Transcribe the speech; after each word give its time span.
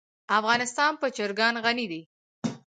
افغانستان 0.37 0.91
په 1.01 1.07
چرګان 1.17 1.55
غني 1.65 1.85
دی. 1.91 2.01